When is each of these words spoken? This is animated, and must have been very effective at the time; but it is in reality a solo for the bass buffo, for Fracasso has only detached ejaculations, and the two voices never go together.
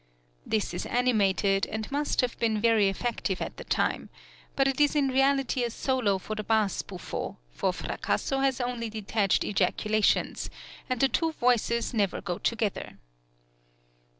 This 0.47 0.73
is 0.73 0.87
animated, 0.87 1.67
and 1.67 1.91
must 1.91 2.21
have 2.21 2.35
been 2.39 2.59
very 2.59 2.89
effective 2.89 3.39
at 3.39 3.57
the 3.57 3.63
time; 3.63 4.09
but 4.55 4.67
it 4.67 4.81
is 4.81 4.95
in 4.95 5.09
reality 5.09 5.63
a 5.63 5.69
solo 5.69 6.17
for 6.17 6.33
the 6.33 6.43
bass 6.43 6.81
buffo, 6.81 7.37
for 7.51 7.71
Fracasso 7.71 8.39
has 8.39 8.59
only 8.59 8.89
detached 8.89 9.43
ejaculations, 9.43 10.49
and 10.89 10.99
the 11.01 11.07
two 11.07 11.33
voices 11.33 11.93
never 11.93 12.19
go 12.19 12.39
together. 12.39 12.97